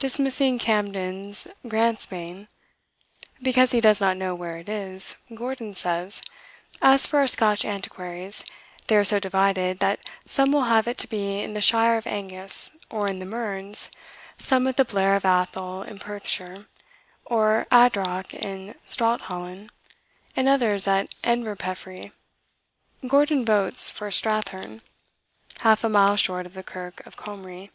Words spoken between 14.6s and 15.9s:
at the Blair of Athol